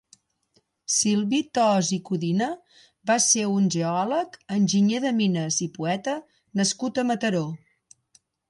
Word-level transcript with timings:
Silví 0.93 1.41
Thos 1.57 1.91
i 1.97 1.99
Codina 2.07 2.47
va 3.11 3.19
ser 3.27 3.45
un 3.57 3.69
geòleg, 3.77 4.41
enginyer 4.59 5.05
de 5.07 5.15
mines 5.21 5.61
i 5.69 5.71
poeta 5.79 6.19
nascut 6.63 7.05
a 7.05 7.09
Mataró. 7.13 7.45